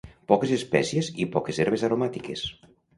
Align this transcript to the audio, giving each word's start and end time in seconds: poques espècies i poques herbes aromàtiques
poques 0.31 0.53
espècies 0.55 1.11
i 1.17 1.29
poques 1.37 1.63
herbes 1.67 1.87
aromàtiques 1.91 2.47